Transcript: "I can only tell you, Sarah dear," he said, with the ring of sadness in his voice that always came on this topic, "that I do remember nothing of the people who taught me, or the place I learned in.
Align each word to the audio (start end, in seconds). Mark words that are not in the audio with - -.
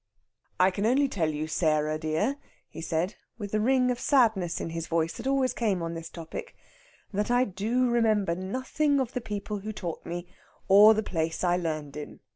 "I 0.59 0.71
can 0.71 0.87
only 0.87 1.07
tell 1.07 1.29
you, 1.29 1.45
Sarah 1.47 1.99
dear," 1.99 2.37
he 2.67 2.81
said, 2.81 3.13
with 3.37 3.51
the 3.51 3.59
ring 3.59 3.91
of 3.91 3.99
sadness 3.99 4.59
in 4.59 4.71
his 4.71 4.87
voice 4.87 5.13
that 5.13 5.27
always 5.27 5.53
came 5.53 5.83
on 5.83 5.93
this 5.93 6.09
topic, 6.09 6.55
"that 7.13 7.29
I 7.29 7.43
do 7.43 7.87
remember 7.87 8.33
nothing 8.33 8.99
of 8.99 9.13
the 9.13 9.21
people 9.21 9.59
who 9.59 9.71
taught 9.71 10.03
me, 10.03 10.25
or 10.67 10.95
the 10.95 11.03
place 11.03 11.43
I 11.43 11.55
learned 11.55 11.95
in. 11.97 12.19